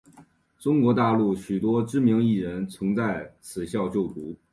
[0.57, 4.35] 中国大陆许多知名艺人曾在此校就读。